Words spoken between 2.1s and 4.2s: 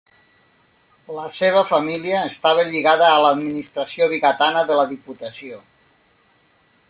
estava lligada a l'administració